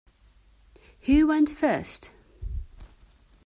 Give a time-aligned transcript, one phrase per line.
[1.01, 2.09] Who went first?